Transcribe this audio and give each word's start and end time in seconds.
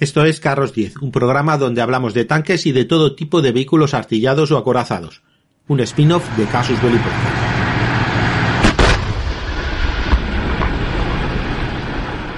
Esto 0.00 0.24
es 0.24 0.40
Carros 0.40 0.72
10, 0.72 1.02
un 1.02 1.12
programa 1.12 1.58
donde 1.58 1.82
hablamos 1.82 2.14
de 2.14 2.24
tanques 2.24 2.64
y 2.64 2.72
de 2.72 2.86
todo 2.86 3.14
tipo 3.14 3.42
de 3.42 3.52
vehículos 3.52 3.92
artillados 3.92 4.50
o 4.50 4.56
acorazados. 4.56 5.22
Un 5.68 5.80
spin-off 5.80 6.26
de 6.38 6.46
Casus 6.46 6.80
Belli. 6.80 6.96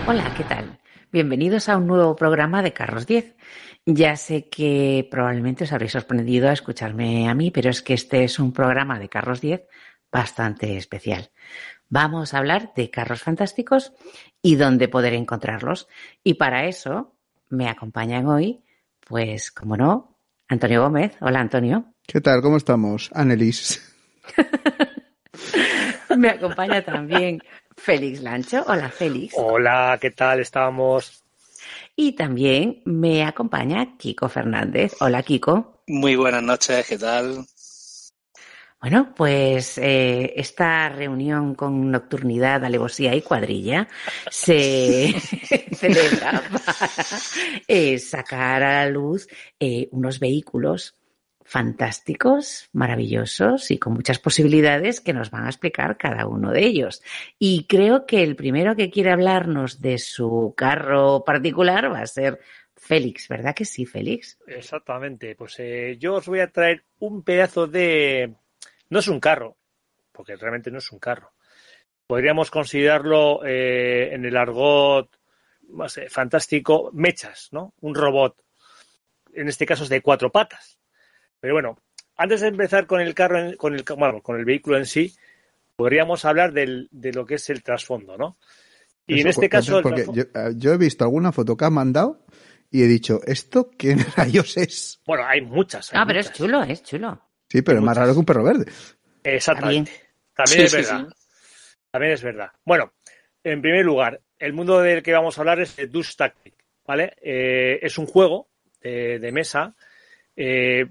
Hola, 0.09 0.35
¿qué 0.37 0.43
tal? 0.43 0.81
Bienvenidos 1.13 1.69
a 1.69 1.77
un 1.77 1.87
nuevo 1.87 2.17
programa 2.17 2.63
de 2.63 2.73
Carros 2.73 3.07
10. 3.07 3.37
Ya 3.87 4.17
sé 4.17 4.49
que 4.49 5.07
probablemente 5.09 5.63
os 5.63 5.73
habréis 5.73 5.93
sorprendido 5.93 6.49
a 6.49 6.55
escucharme 6.55 7.29
a 7.29 7.35
mí, 7.35 7.53
pero 7.53 7.71
es 7.71 7.81
que 7.81 7.95
este 7.95 8.25
es 8.25 8.41
un 8.41 8.53
programa 8.53 8.99
de 8.99 9.09
Carros 9.09 9.41
10 9.41 9.63
bastante 10.11 10.77
especial. 10.77 11.31
Vamos 11.89 12.35
a 12.35 12.39
hablar 12.39 12.73
de 12.75 12.91
carros 12.91 13.23
fantásticos 13.23 13.93
y 14.43 14.57
dónde 14.57 14.89
poder 14.89 15.15
encontrarlos. 15.15 15.87
Y 16.25 16.35
para 16.35 16.67
eso 16.67 17.15
me 17.53 17.69
acompañan 17.69 18.27
hoy, 18.27 18.65
pues, 19.07 19.53
como 19.53 19.77
no, 19.77 20.19
Antonio 20.49 20.83
Gómez. 20.83 21.13
Hola, 21.21 21.41
Antonio. 21.41 21.85
¿Qué 22.07 22.21
tal? 22.21 22.41
¿Cómo 22.41 22.57
estamos, 22.57 23.11
Annelies? 23.15 23.95
me 26.17 26.31
acompaña 26.31 26.83
también 26.83 27.43
Félix 27.77 28.23
Lancho. 28.23 28.65
Hola, 28.67 28.89
Félix. 28.89 29.35
Hola, 29.37 29.99
¿qué 30.01 30.11
tal? 30.11 30.41
Estamos. 30.41 31.25
Y 31.95 32.13
también 32.13 32.83
me 32.87 33.23
acompaña 33.25 33.99
Kiko 33.99 34.29
Fernández. 34.31 34.95
Hola, 35.01 35.23
Kiko. 35.23 35.83
Muy 35.87 36.17
buenas 36.17 36.43
noches, 36.43 36.87
¿qué 36.89 36.97
tal? 36.97 37.45
Bueno, 38.83 39.15
pues 39.15 39.79
eh, 39.79 40.33
esta 40.35 40.89
reunión 40.89 41.55
con 41.55 41.93
nocturnidad, 41.93 42.65
alevosía 42.65 43.15
y 43.15 43.23
cuadrilla 43.23 43.87
se 44.29 45.13
celebra 45.73 46.43
para 46.51 47.63
eh, 47.69 48.01
sacar 48.01 48.65
a 48.65 48.85
la 48.85 48.91
luz 48.91 49.29
eh, 49.61 49.89
unos 49.93 50.19
vehículos 50.19 50.97
fantásticos, 51.45 52.71
maravillosos 52.73 53.71
y 53.71 53.79
con 53.79 53.93
muchas 53.93 54.19
posibilidades 54.19 55.01
que 55.01 55.13
nos 55.13 55.31
van 55.31 55.45
a 55.47 55.51
explicar 55.51 55.97
cada 55.97 56.27
uno 56.27 56.51
de 56.51 56.67
ellos. 56.67 57.05
Y 57.39 57.69
creo 57.69 58.05
que 58.05 58.25
el 58.25 58.35
primero 58.35 58.75
que 58.75 58.91
quiere 58.91 59.13
hablarnos 59.13 59.81
de 59.81 59.99
su 59.99 60.55
carro 60.57 61.23
particular 61.25 61.93
va 61.93 62.01
a 62.01 62.07
ser 62.07 62.41
Félix, 62.75 63.29
¿verdad 63.29 63.55
que 63.55 63.65
sí, 63.65 63.87
Félix? 63.87 64.41
Exactamente, 64.45 65.37
pues 65.37 65.57
yo 66.01 66.15
os 66.15 66.27
voy 66.27 66.41
a 66.41 66.51
traer 66.51 66.83
un 66.99 67.23
pedazo 67.23 67.69
de 67.69 68.42
no 68.93 68.99
es 68.99 69.09
un 69.09 69.21
carro, 69.21 69.57
porque 70.13 70.37
realmente 70.37 70.71
no 70.71 70.77
es 70.77 70.93
un 70.93 70.99
carro. 70.99 71.33
Podríamos 72.07 72.51
considerarlo 72.51 73.41
eh, 73.43 74.11
en 74.13 74.27
el 74.27 74.37
argot 74.37 75.09
fantástico, 76.11 76.91
mechas, 76.93 77.49
¿no? 77.53 77.73
Un 77.81 77.95
robot. 77.95 78.45
En 79.33 79.49
este 79.49 79.65
caso 79.65 79.85
es 79.85 79.89
de 79.89 80.03
cuatro 80.03 80.31
patas. 80.31 80.79
Pero 81.41 81.55
bueno, 81.55 81.79
antes 82.17 82.43
de 82.43 82.49
empezar 82.49 82.87
con 82.87 83.01
el 83.01 83.15
carro, 83.15 83.57
con 83.57 83.75
el, 83.75 83.83
con 83.83 84.39
el 84.39 84.45
vehículo 84.45 84.77
en 84.77 84.85
sí, 84.85 85.17
podríamos 85.75 86.27
hablar 86.27 86.53
de 86.53 87.13
lo 87.15 87.25
que 87.25 87.37
es 87.37 87.49
el 87.49 87.63
trasfondo, 87.63 88.19
¿no? 88.19 88.37
Y 89.07 89.23
en 89.23 89.29
este 89.29 89.49
caso. 89.49 89.81
Porque 89.81 90.03
eh, 90.03 90.53
yo, 90.57 90.75
he 90.75 90.77
visto 90.77 91.05
alguna 91.05 91.33
foto 91.33 91.57
que 91.57 91.65
ha 91.65 91.71
mandado 91.71 92.27
y 92.71 92.83
he 92.83 92.87
dicho, 92.87 93.21
¿esto 93.25 93.71
qué 93.71 93.97
rayos 94.19 94.59
es? 94.59 95.01
Bueno, 95.07 95.25
hay 95.25 95.41
muchas. 95.41 95.95
ah, 95.95 96.05
pero 96.07 96.21
es 96.21 96.31
chulo, 96.31 96.63
es 96.63 96.83
chulo. 96.83 97.32
Sí, 97.53 97.61
pero 97.61 97.81
es 97.81 97.85
más 97.85 97.95
raro 97.95 98.15
que 98.15 98.19
un 98.19 98.25
perro 98.25 98.45
verde. 98.45 98.65
Exactamente. 99.23 99.93
También, 100.35 100.63
es 100.63 100.73
verdad. 100.73 101.07
También 101.91 102.13
es 102.15 102.23
verdad. 102.23 102.51
Bueno, 102.65 102.95
en 103.45 103.61
primer 103.61 103.85
lugar, 103.85 104.23
el 104.39 104.55
mundo 104.55 104.81
del 104.81 105.03
que 105.03 105.13
vamos 105.13 105.37
a 105.37 105.43
hablar 105.43 105.61
es 105.61 105.77
de 105.77 105.87
Dust 105.87 106.17
Tactic, 106.17 106.55
¿vale? 106.87 107.15
Eh, 107.21 107.79
es 107.83 107.99
un 107.99 108.07
juego 108.07 108.49
de, 108.81 109.31
mesa. 109.35 109.75
Eh, 110.35 110.87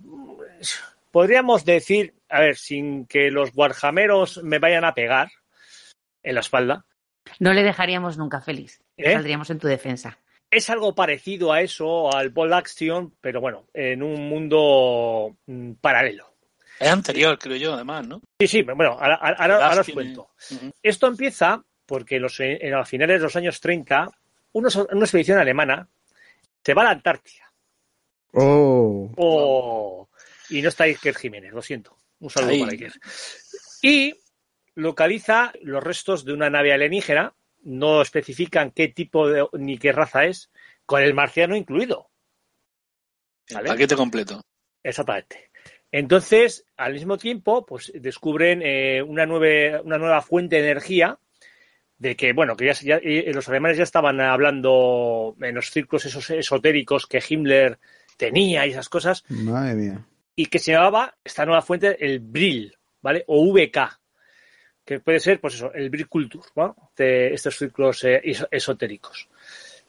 podríamos 1.09 1.65
decir, 1.65 2.13
a 2.29 2.41
ver, 2.41 2.57
sin 2.57 3.07
que 3.07 3.31
los 3.31 3.53
guarjameros 3.53 4.43
me 4.43 4.59
vayan 4.59 4.85
a 4.85 4.93
pegar 4.93 5.31
en 6.21 6.35
la 6.35 6.41
espalda. 6.41 6.85
No 7.39 7.53
le 7.53 7.63
dejaríamos 7.63 8.19
nunca 8.19 8.39
feliz. 8.39 8.83
¿Eh? 8.97 9.13
Saldríamos 9.13 9.49
en 9.49 9.57
tu 9.57 9.67
defensa. 9.67 10.19
Es 10.51 10.69
algo 10.69 10.93
parecido 10.93 11.53
a 11.53 11.61
eso, 11.61 12.15
al 12.15 12.29
Ball 12.29 12.53
Action, 12.53 13.15
pero 13.19 13.41
bueno, 13.41 13.65
en 13.73 14.03
un 14.03 14.29
mundo 14.29 15.37
mm, 15.47 15.71
paralelo. 15.81 16.30
Es 16.81 16.89
anterior, 16.89 17.37
creo 17.37 17.57
yo, 17.57 17.73
además, 17.75 18.07
¿no? 18.07 18.21
Sí, 18.39 18.47
sí, 18.47 18.63
bueno, 18.63 18.97
ahora, 18.99 19.79
os 19.79 19.89
cuento. 19.89 20.31
Esto 20.81 21.05
empieza 21.05 21.63
porque 21.85 22.19
los, 22.19 22.39
en, 22.39 22.73
a 22.73 22.83
finales 22.85 23.19
de 23.19 23.23
los 23.23 23.35
años 23.35 23.61
30, 23.61 24.09
una 24.53 24.69
expedición 24.69 25.37
alemana 25.37 25.87
se 26.65 26.73
va 26.73 26.81
a 26.81 26.85
la 26.85 26.91
Antártida. 26.91 27.53
Oh. 28.33 29.11
oh. 29.15 30.09
Y 30.49 30.63
no 30.63 30.69
está 30.69 30.85
Iker 30.85 31.13
Jiménez, 31.13 31.53
lo 31.53 31.61
siento. 31.61 31.95
Un 32.19 32.31
saludo 32.31 32.61
para 32.61 32.71
Iker. 32.71 32.93
Y 33.83 34.15
localiza 34.73 35.53
los 35.61 35.83
restos 35.83 36.25
de 36.25 36.33
una 36.33 36.49
nave 36.49 36.73
alienígena, 36.73 37.35
no 37.61 38.01
especifican 38.01 38.71
qué 38.71 38.87
tipo 38.87 39.29
de, 39.29 39.47
ni 39.53 39.77
qué 39.77 39.91
raza 39.91 40.25
es, 40.25 40.49
con 40.87 41.03
el 41.03 41.13
marciano 41.13 41.55
incluido. 41.55 42.09
El 43.45 43.65
paquete 43.67 43.95
completo. 43.95 44.41
Exactamente. 44.81 45.50
Entonces, 45.91 46.65
al 46.77 46.93
mismo 46.93 47.17
tiempo, 47.17 47.65
pues 47.65 47.91
descubren 47.93 48.61
eh, 48.63 49.01
una, 49.01 49.25
nueva, 49.25 49.81
una 49.81 49.97
nueva 49.97 50.21
fuente 50.21 50.55
de 50.55 50.63
energía 50.63 51.19
de 51.97 52.15
que, 52.15 52.33
bueno, 52.33 52.55
que 52.55 52.73
ya, 52.73 52.99
los 53.33 53.47
alemanes 53.49 53.77
ya 53.77 53.83
estaban 53.83 54.19
hablando 54.21 55.35
en 55.39 55.53
los 55.53 55.69
círculos 55.69 56.05
esos 56.05 56.29
esotéricos 56.31 57.05
que 57.05 57.21
Himmler 57.27 57.77
tenía 58.17 58.65
y 58.65 58.71
esas 58.71 58.89
cosas. 58.89 59.23
Madre 59.29 59.75
mía. 59.75 60.05
Y 60.35 60.47
que 60.47 60.59
se 60.59 60.71
llamaba 60.71 61.15
esta 61.23 61.45
nueva 61.45 61.61
fuente 61.61 62.03
el 62.03 62.19
Brill, 62.19 62.75
¿vale? 63.01 63.23
O 63.27 63.51
VK, 63.51 63.99
que 64.85 64.99
puede 64.99 65.19
ser, 65.19 65.39
pues 65.39 65.55
eso, 65.55 65.71
el 65.73 65.89
Brill 65.89 66.07
Culture, 66.07 66.43
¿no? 66.55 66.91
De 66.95 67.33
estos 67.33 67.57
círculos 67.57 68.03
eh, 68.05 68.21
esotéricos. 68.49 69.29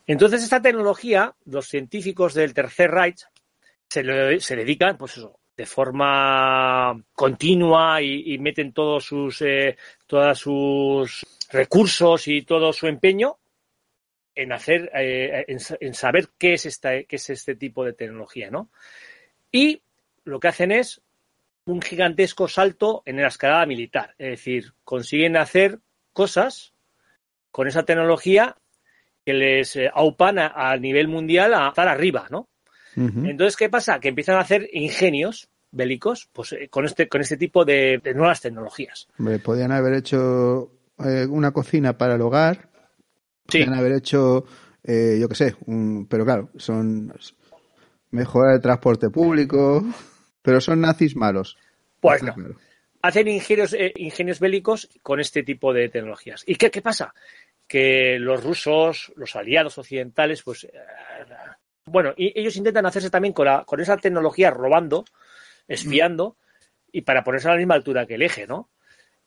Entonces, 0.07 0.43
esta 0.43 0.61
tecnología, 0.61 1.35
los 1.47 1.69
científicos 1.69 2.35
del 2.35 2.53
Tercer 2.53 2.91
Reich 2.91 3.25
se, 3.89 4.41
se 4.41 4.57
dedican, 4.57 4.99
pues 4.99 5.17
eso, 5.17 5.39
de 5.63 5.67
forma 5.67 7.01
continua 7.15 8.03
y, 8.03 8.37
meten 8.39 8.73
todos 8.73 9.05
sus, 9.05 9.43
eh, 9.43 9.77
todos 10.09 10.37
sus 10.37 11.25
recursos 11.53 12.27
y 12.27 12.43
todo 12.43 12.73
su 12.73 12.89
empeño 12.89 13.39
en 14.35 14.51
hacer, 14.51 14.91
eh, 14.93 15.45
en, 15.47 15.95
saber 15.95 16.31
qué 16.37 16.55
es, 16.55 16.67
esta, 16.67 17.05
qué 17.05 17.15
es 17.15 17.31
este 17.31 17.55
tipo 17.55 17.85
de 17.85 17.93
tecnología, 17.93 18.51
¿no? 18.51 18.71
Y 19.53 19.83
lo 20.25 20.41
que 20.41 20.49
hacen 20.49 20.73
es 20.73 21.01
un 21.67 21.81
gigantesco 21.81 22.49
salto 22.49 23.05
en 23.07 23.23
la 23.23 23.29
escalada 23.29 23.65
militar, 23.65 24.17
es 24.19 24.31
decir, 24.31 24.73
consiguen 24.83 25.37
hacer 25.37 25.79
cosas 26.13 26.75
con 27.53 27.69
esa 27.69 27.85
tecnología 27.85 28.57
que 29.25 29.35
les 29.35 29.77
eh, 29.77 29.89
aupan 29.95 30.41
a, 30.41 30.77
nivel 30.77 31.07
mundial 31.07 31.55
a 31.55 31.69
estar 31.69 31.87
arriba, 31.87 32.27
¿no? 32.31 32.49
Entonces, 32.95 33.57
¿qué 33.57 33.71
pasa? 33.71 34.01
Que 34.01 34.09
empiezan 34.09 34.37
a 34.37 34.41
hacer 34.41 34.69
ingenios 34.73 35.49
bélicos 35.73 36.29
pues, 36.33 36.53
eh, 36.53 36.69
con, 36.69 36.85
este, 36.85 37.09
con 37.09 37.21
este 37.21 37.37
tipo 37.37 37.65
de, 37.65 38.01
nuevas 38.15 38.41
tecnologías. 38.41 39.09
Hombre, 39.19 39.39
podían 39.39 39.73
haber 39.73 39.95
hecho 39.95 40.71
eh, 41.05 41.27
una 41.29 41.51
cocina 41.51 41.99
para 41.99 42.15
el 42.15 42.21
hogar, 42.21 42.69
sí. 43.49 43.59
podían 43.59 43.75
haber 43.75 43.93
hecho, 43.93 44.45
eh, 44.85 45.19
yo 45.21 45.29
qué 45.29 45.35
sé, 45.35 45.57
un, 45.67 46.07
pero 46.09 46.25
claro, 46.25 46.51
son 46.57 47.13
mejorar 48.11 48.55
el 48.55 48.61
transporte 48.61 49.11
público, 49.11 49.85
pero 50.43 50.61
son 50.61 50.83
nazis 50.83 51.17
malos. 51.17 51.57
Pues 52.01 52.21
claro. 52.21 52.57
Hacen 53.01 53.27
ingenios, 53.27 53.75
ingenios 53.97 54.39
bélicos 54.39 54.89
con 55.03 55.19
este 55.19 55.43
tipo 55.43 55.73
de 55.73 55.89
tecnologías. 55.89 56.45
¿Y 56.47 56.55
qué, 56.55 56.71
qué 56.71 56.83
pasa? 56.83 57.15
Que 57.67 58.17
los 58.21 58.45
rusos, 58.45 59.13
los 59.17 59.35
aliados 59.35 59.77
occidentales, 59.79 60.43
pues 60.43 60.69
bueno, 61.87 62.13
y 62.17 62.39
ellos 62.39 62.57
intentan 62.57 62.87
hacerse 62.87 63.11
también 63.11 63.35
con, 63.35 63.47
la, 63.47 63.65
con 63.65 63.81
esa 63.81 63.97
tecnología 63.97 64.51
robando, 64.51 65.05
espiando, 65.69 66.37
y 66.91 67.03
para 67.03 67.25
ponerse 67.25 67.49
a 67.49 67.53
la 67.53 67.59
misma 67.59 67.75
altura 67.75 68.07
que 68.07 68.15
el 68.17 68.23
eje, 68.23 68.47
¿no? 68.47 68.69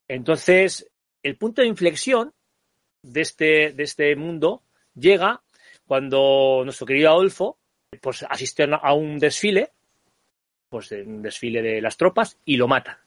Entonces, 0.07 0.87
el 1.23 1.35
punto 1.37 1.61
de 1.61 1.67
inflexión 1.67 2.33
de 3.01 3.21
este, 3.21 3.71
de 3.73 3.83
este 3.83 4.15
mundo 4.15 4.61
llega 4.93 5.41
cuando 5.87 6.61
nuestro 6.63 6.85
querido 6.87 7.09
Adolfo 7.09 7.57
pues 8.01 8.23
asistió 8.29 8.65
a 8.75 8.93
un 8.93 9.19
desfile, 9.19 9.71
pues 10.69 10.91
un 10.91 11.21
desfile 11.21 11.61
de 11.61 11.81
las 11.81 11.97
tropas 11.97 12.37
y 12.45 12.57
lo 12.57 12.67
matan. 12.67 12.97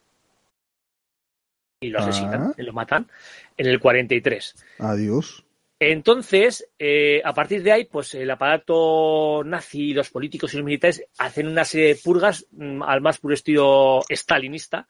Y 1.81 1.91
lo 1.91 2.01
asesinan, 2.01 2.43
Ah. 2.43 2.55
y 2.57 2.63
lo 2.63 2.73
matan 2.73 3.09
en 3.57 3.67
el 3.67 3.79
43. 3.79 4.65
Adiós. 4.79 5.45
Entonces, 5.81 6.69
eh, 6.79 7.23
a 7.25 7.33
partir 7.33 7.63
de 7.63 7.71
ahí, 7.73 7.85
pues 7.85 8.15
el 8.15 8.31
aparato 8.31 9.43
nazi, 9.45 9.93
los 9.93 10.11
políticos 10.11 10.53
y 10.53 10.57
los 10.57 10.65
militares 10.67 11.05
hacen 11.19 11.47
una 11.47 11.65
serie 11.65 11.89
de 11.89 12.01
purgas 12.03 12.47
mm, 12.51 12.83
al 12.83 13.01
más 13.01 13.19
puro 13.19 13.35
estilo 13.35 14.01
stalinista, 14.11 14.89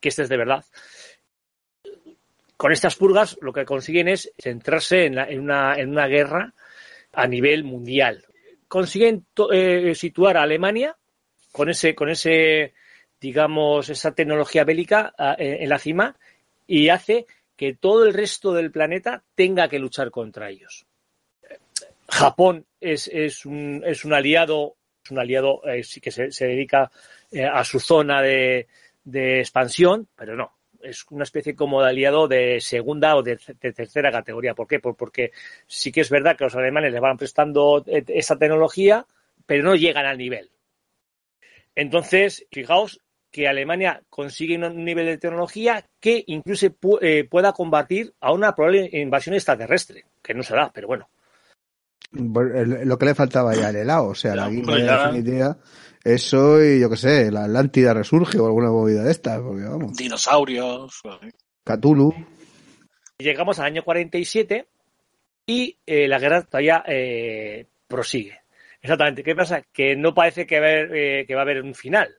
que 0.00 0.08
este 0.08 0.22
es 0.22 0.28
de 0.30 0.36
verdad. 0.38 0.64
Con 2.56 2.72
estas 2.72 2.96
purgas 2.96 3.36
lo 3.42 3.52
que 3.52 3.66
consiguen 3.66 4.08
es 4.08 4.32
centrarse 4.38 5.06
en, 5.06 5.16
la- 5.16 5.28
en 5.28 5.40
una, 5.40 6.06
guerra 6.06 6.54
a 7.12 7.26
nivel 7.26 7.64
mundial. 7.64 8.24
Consiguen 8.68 9.26
eh, 9.52 9.94
situar 9.94 10.36
a 10.38 10.42
Alemania 10.42 10.96
con 11.52 11.68
ese, 11.68 11.94
con 11.94 12.08
ese, 12.08 12.72
digamos, 13.20 13.90
esa 13.90 14.14
tecnología 14.14 14.64
bélica 14.64 15.12
ah, 15.18 15.36
en 15.38 15.62
en 15.64 15.68
la 15.68 15.78
cima 15.78 16.16
y 16.66 16.88
hace 16.88 17.26
que 17.56 17.74
todo 17.74 18.04
el 18.04 18.14
resto 18.14 18.52
del 18.52 18.70
planeta 18.70 19.22
tenga 19.34 19.68
que 19.68 19.78
luchar 19.78 20.10
contra 20.10 20.50
ellos. 20.50 20.86
Japón 22.08 22.66
es, 22.80 23.08
es, 23.08 23.46
un, 23.46 23.82
es 23.84 24.04
un 24.04 24.12
aliado, 24.12 24.76
es 25.04 25.10
un 25.10 25.18
aliado 25.18 25.62
eh, 25.66 25.82
que 26.02 26.10
se, 26.10 26.30
se 26.30 26.46
dedica 26.46 26.90
eh, 27.32 27.44
a 27.44 27.64
su 27.64 27.80
zona 27.80 28.20
de, 28.22 28.66
de 29.04 29.40
expansión, 29.40 30.08
pero 30.14 30.36
no, 30.36 30.52
es 30.82 31.04
una 31.10 31.24
especie 31.24 31.54
como 31.54 31.82
de 31.82 31.88
aliado 31.88 32.28
de 32.28 32.60
segunda 32.60 33.16
o 33.16 33.22
de, 33.22 33.38
de 33.60 33.72
tercera 33.72 34.12
categoría. 34.12 34.54
¿Por 34.54 34.66
qué? 34.66 34.80
Por- 34.80 34.96
porque 34.96 35.32
sí 35.66 35.90
que 35.90 36.02
es 36.02 36.10
verdad 36.10 36.36
que 36.36 36.44
los 36.44 36.54
alemanes 36.56 36.92
le 36.92 37.00
van 37.00 37.16
prestando 37.16 37.82
eh, 37.86 38.04
esa 38.08 38.36
tecnología, 38.36 39.06
pero 39.46 39.64
no 39.64 39.74
llegan 39.74 40.06
al 40.06 40.18
nivel. 40.18 40.50
Entonces, 41.74 42.46
fijaos 42.52 43.00
que 43.34 43.48
Alemania 43.48 44.00
consigue 44.08 44.56
un 44.56 44.84
nivel 44.84 45.06
de 45.06 45.18
tecnología 45.18 45.84
que 45.98 46.22
incluso 46.28 46.68
pu- 46.68 47.00
eh, 47.02 47.24
pueda 47.28 47.52
combatir 47.52 48.14
a 48.20 48.32
una 48.32 48.54
probable 48.54 48.88
invasión 48.92 49.34
extraterrestre, 49.34 50.04
que 50.22 50.34
no 50.34 50.44
se 50.44 50.54
da, 50.54 50.70
pero 50.72 50.86
bueno. 50.86 51.08
Lo 52.12 52.96
que 52.96 53.06
le 53.06 53.14
faltaba 53.16 53.52
ya 53.56 53.70
el 53.70 53.76
helado, 53.76 54.06
o 54.10 54.14
sea, 54.14 54.36
la 54.36 54.48
Ya, 54.48 55.10
guinda. 55.10 55.58
Eso 56.04 56.62
y 56.62 56.78
yo 56.78 56.88
qué 56.88 56.96
sé, 56.96 57.32
la 57.32 57.44
Atlántida 57.46 57.92
resurge 57.92 58.38
o 58.38 58.46
alguna 58.46 58.70
movida 58.70 59.02
de 59.02 59.10
estas, 59.10 59.40
porque 59.40 59.64
vamos. 59.64 59.96
Dinosaurios. 59.96 61.02
Cthulhu. 61.64 62.14
Llegamos 63.18 63.58
al 63.58 63.66
año 63.66 63.82
47 63.82 64.68
y 65.46 65.76
eh, 65.86 66.06
la 66.06 66.20
guerra 66.20 66.42
todavía 66.42 66.84
eh, 66.86 67.66
prosigue. 67.88 68.38
Exactamente. 68.80 69.24
¿Qué 69.24 69.34
pasa? 69.34 69.62
Que 69.72 69.96
no 69.96 70.14
parece 70.14 70.46
que, 70.46 70.60
va 70.60 70.66
a 70.66 70.70
haber, 70.70 70.94
eh, 70.94 71.24
que 71.26 71.34
va 71.34 71.40
a 71.40 71.44
haber 71.44 71.62
un 71.62 71.74
final. 71.74 72.14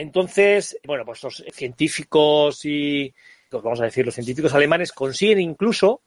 Entonces, 0.00 0.78
bueno, 0.86 1.04
pues 1.04 1.22
los 1.22 1.44
científicos 1.52 2.64
y, 2.64 3.12
pues 3.50 3.62
vamos 3.62 3.80
a 3.82 3.84
decir, 3.84 4.06
los 4.06 4.14
científicos 4.14 4.54
alemanes 4.54 4.92
consiguen 4.92 5.40
incluso 5.40 6.00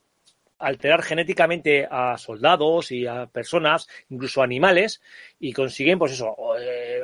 alterar 0.58 1.02
genéticamente 1.02 1.86
a 1.88 2.18
soldados 2.18 2.90
y 2.90 3.06
a 3.06 3.26
personas, 3.26 3.86
incluso 4.08 4.42
animales, 4.42 5.00
y 5.38 5.52
consiguen, 5.52 5.98
pues 5.98 6.12
eso, 6.12 6.34
eh, 6.58 7.02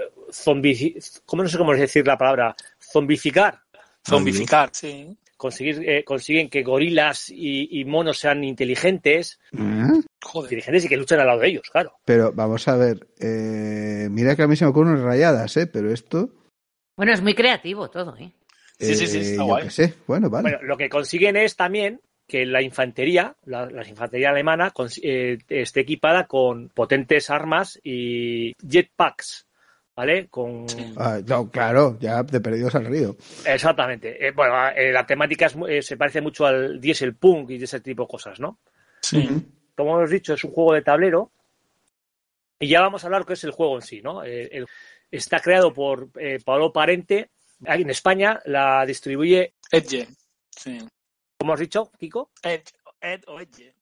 ¿cómo 1.25 1.44
no 1.44 1.48
sé 1.48 1.58
cómo 1.58 1.75
decir 1.75 2.04
la 2.06 2.19
palabra? 2.19 2.56
Zombificar 2.81 3.60
Zombificar, 4.04 4.70
sí. 4.72 5.16
conseguir, 5.37 5.88
eh, 5.88 6.02
consiguen 6.04 6.50
que 6.50 6.64
gorilas 6.64 7.31
y, 7.31 7.81
y 7.81 7.84
monos 7.84 8.19
sean 8.19 8.42
inteligentes, 8.42 9.38
¿Eh? 9.52 10.02
Joder. 10.22 10.52
inteligentes 10.54 10.87
y 10.87 10.88
que 10.88 10.96
luchen 10.96 11.20
al 11.20 11.28
lado 11.28 11.38
de 11.38 11.48
ellos, 11.48 11.69
claro. 11.70 11.92
Pero 12.04 12.32
vamos 12.32 12.66
a 12.66 12.76
ver, 12.76 13.06
eh, 13.20 14.08
mira 14.10 14.34
que 14.34 14.42
a 14.42 14.48
mí 14.48 14.56
se 14.56 14.64
me 14.64 14.70
ocurren 14.70 14.94
unas 14.94 15.04
rayadas, 15.04 15.56
¿eh? 15.56 15.69
Pero 15.69 15.92
esto... 15.92 16.31
Bueno, 17.00 17.14
es 17.14 17.23
muy 17.23 17.32
creativo 17.35 17.88
todo, 17.88 18.14
¿eh? 18.19 18.31
Sí, 18.79 18.94
sí, 18.94 19.06
sí, 19.06 19.17
eh, 19.17 19.20
está 19.23 19.43
guay. 19.44 19.70
sé, 19.70 19.94
bueno, 20.06 20.29
vale. 20.29 20.50
Bueno, 20.50 20.58
lo 20.69 20.76
que 20.76 20.91
consiguen 20.91 21.35
es 21.38 21.56
también 21.56 22.02
que 22.29 22.44
la 22.44 22.61
infantería, 22.61 23.35
la, 23.47 23.64
la 23.70 23.88
infantería 23.88 24.29
alemana, 24.29 24.70
cons- 24.70 25.00
eh, 25.02 25.38
esté 25.49 25.81
equipada 25.81 26.26
con 26.26 26.69
potentes 26.69 27.31
armas 27.31 27.81
y 27.82 28.52
jetpacks, 28.61 29.47
¿vale? 29.97 30.29
Con 30.29 30.67
Ah, 30.99 31.20
no, 31.26 31.50
claro, 31.50 31.97
ya 31.99 32.23
de 32.23 32.38
perdidos 32.38 32.75
al 32.75 32.85
río. 32.85 33.17
exactamente. 33.47 34.26
Eh, 34.26 34.32
bueno, 34.32 34.69
eh, 34.69 34.93
la 34.93 35.06
temática 35.06 35.47
es 35.47 35.56
eh, 35.70 35.81
se 35.81 35.97
parece 35.97 36.20
mucho 36.20 36.44
al 36.44 36.82
diesel 36.82 37.14
punk 37.17 37.49
y 37.49 37.56
de 37.56 37.64
ese 37.64 37.81
tipo 37.81 38.02
de 38.02 38.08
cosas, 38.08 38.38
¿no? 38.41 38.58
Sí. 39.00 39.26
como 39.75 39.97
hemos 39.97 40.11
dicho, 40.11 40.35
es 40.35 40.44
un 40.44 40.50
juego 40.50 40.75
de 40.75 40.82
tablero. 40.82 41.32
Y 42.58 42.69
ya 42.69 42.82
vamos 42.82 43.02
a 43.02 43.06
hablar 43.06 43.25
qué 43.25 43.32
es 43.32 43.44
el 43.44 43.52
juego 43.52 43.76
en 43.76 43.82
sí, 43.82 44.02
¿no? 44.02 44.23
Eh, 44.23 44.50
el- 44.52 44.67
está 45.11 45.41
creado 45.41 45.73
por 45.73 46.11
eh, 46.19 46.39
Pablo 46.45 46.73
Parente. 46.73 47.31
Aquí 47.67 47.83
en 47.83 47.91
España 47.91 48.41
la 48.47 48.85
distribuye, 48.87 49.55
Edge. 49.71 50.09
Sí. 50.51 50.79
como 51.39 51.53
has 51.53 51.61
dicho, 51.61 51.91
Kiko. 51.99 52.31
Edge. 52.43 52.73
Ed 53.01 53.23
o 53.27 53.41
Edge. 53.41 53.75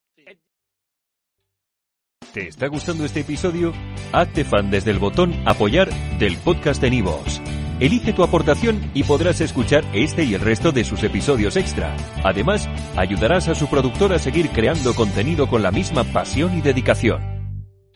¿Te 2.33 2.49
está 2.49 2.67
gustando 2.67 3.05
este 3.05 3.21
episodio? 3.21 3.73
Hazte 4.13 4.45
fan 4.45 4.71
desde 4.71 4.91
el 4.91 4.99
botón 4.99 5.35
Apoyar 5.47 5.89
del 6.19 6.37
podcast 6.37 6.81
de 6.81 6.91
Nivos. 6.91 7.41
Elige 7.81 8.13
tu 8.13 8.23
aportación 8.23 8.91
y 8.93 9.05
podrás 9.05 9.41
escuchar 9.41 9.85
este 9.95 10.25
y 10.25 10.35
el 10.35 10.41
resto 10.41 10.73
de 10.73 10.85
sus 10.85 11.03
episodios 11.05 11.57
extra. 11.57 11.97
Además, 12.25 12.69
ayudarás 12.97 13.49
a 13.49 13.55
su 13.55 13.69
productor 13.69 14.13
a 14.13 14.19
seguir 14.19 14.51
creando 14.51 14.95
contenido 14.95 15.49
con 15.49 15.63
la 15.63 15.71
misma 15.71 16.05
pasión 16.05 16.59
y 16.59 16.61
dedicación. 16.61 17.38